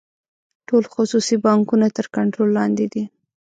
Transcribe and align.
ټول 0.67 0.83
خصوصي 0.93 1.35
بانکونه 1.45 1.87
تر 1.97 2.05
کنټرول 2.15 2.49
لاندې 2.57 2.85
دي. 2.93 3.03